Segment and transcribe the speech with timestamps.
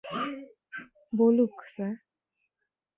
[1.13, 1.93] বলুক, স্যার।